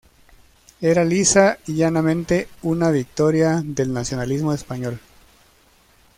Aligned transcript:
Era 0.81 1.05
lisa 1.05 1.59
y 1.67 1.75
llanamente 1.75 2.47
una 2.63 2.89
victoria 2.89 3.61
del 3.63 3.93
nacionalismo 3.93 4.51
español. 4.51 4.99